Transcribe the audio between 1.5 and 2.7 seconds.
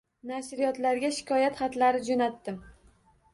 xatlari jo’natdim.